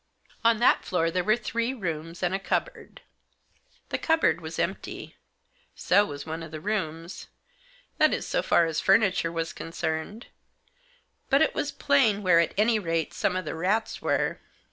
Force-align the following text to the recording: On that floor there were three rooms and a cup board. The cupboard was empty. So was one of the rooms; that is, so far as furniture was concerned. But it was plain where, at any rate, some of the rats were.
On 0.43 0.57
that 0.57 0.83
floor 0.83 1.11
there 1.11 1.23
were 1.23 1.37
three 1.37 1.75
rooms 1.75 2.23
and 2.23 2.33
a 2.33 2.39
cup 2.39 2.73
board. 2.73 3.01
The 3.89 3.99
cupboard 3.99 4.41
was 4.41 4.57
empty. 4.57 5.15
So 5.75 6.05
was 6.07 6.25
one 6.25 6.41
of 6.41 6.49
the 6.49 6.59
rooms; 6.59 7.27
that 7.99 8.11
is, 8.11 8.25
so 8.27 8.41
far 8.41 8.65
as 8.65 8.81
furniture 8.81 9.31
was 9.31 9.53
concerned. 9.53 10.25
But 11.29 11.43
it 11.43 11.53
was 11.53 11.71
plain 11.71 12.23
where, 12.23 12.39
at 12.39 12.55
any 12.57 12.79
rate, 12.79 13.13
some 13.13 13.35
of 13.35 13.45
the 13.45 13.53
rats 13.53 14.01
were. 14.01 14.39